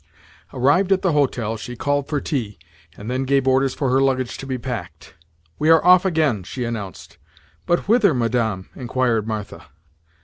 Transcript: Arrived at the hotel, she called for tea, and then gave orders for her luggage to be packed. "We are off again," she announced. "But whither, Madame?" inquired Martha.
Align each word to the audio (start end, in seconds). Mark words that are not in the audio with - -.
Arrived 0.51 0.91
at 0.91 1.03
the 1.03 1.11
hotel, 1.11 1.55
she 1.57 1.75
called 1.75 2.07
for 2.07 2.19
tea, 2.19 2.57
and 2.97 3.07
then 3.07 3.21
gave 3.23 3.47
orders 3.47 3.75
for 3.75 3.91
her 3.91 4.01
luggage 4.01 4.35
to 4.35 4.47
be 4.47 4.57
packed. 4.57 5.13
"We 5.59 5.69
are 5.69 5.85
off 5.85 6.05
again," 6.05 6.41
she 6.41 6.63
announced. 6.63 7.19
"But 7.67 7.87
whither, 7.87 8.15
Madame?" 8.15 8.71
inquired 8.75 9.27
Martha. 9.27 9.67